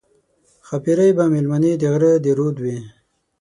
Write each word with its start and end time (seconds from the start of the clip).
ښاپېرۍ 0.67 1.11
به 1.17 1.25
مېلمنې 1.33 1.71
د 1.77 1.83
غره 1.93 2.11
د 2.23 2.25
رود 2.37 2.57
وي 2.63 2.77